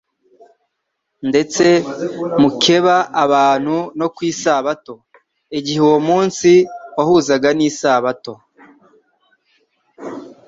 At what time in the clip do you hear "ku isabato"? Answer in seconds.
4.15-4.93